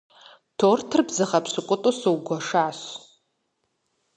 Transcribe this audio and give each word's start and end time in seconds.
Тортыр 0.57 1.01
бзыгъэ 1.07 1.39
пщыкӏутӏу 1.43 1.93
сыугуэшащ. 1.99 2.79